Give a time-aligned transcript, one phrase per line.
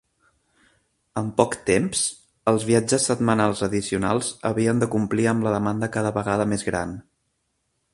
[1.21, 2.01] En poc temps,
[2.53, 7.03] els viatges setmanals addicionals havien de complir amb la demanda cada vegada més gran.